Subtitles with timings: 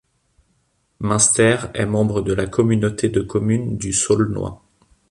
[0.99, 4.63] Munster est membre de la communauté de communes du Saulnois.